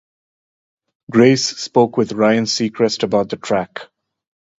Grace 1.11 1.47
spoke 1.59 1.95
with 1.95 2.13
Ryan 2.13 2.45
Seacrest 2.45 3.03
about 3.03 3.29
the 3.29 3.37
track. 3.37 3.81